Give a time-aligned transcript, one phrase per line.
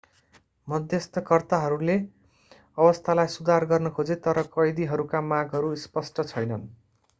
[0.67, 1.97] मध्यस्तकर्ताहरूले
[2.77, 6.69] अवस्थालाई सुधार गर्न खोजे तर कैदीहरूका मागहरू स्पष्ट छैनन्